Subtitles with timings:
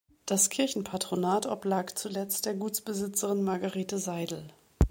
[0.25, 4.47] Das Kirchenpatronat oblag zuletzt der Gutsbesitzerin Margarethe Seidel.